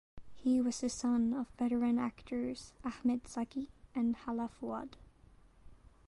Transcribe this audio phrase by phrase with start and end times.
[0.33, 4.95] He was the son of veteran actors Ahmed Zaki and Hala Fouad.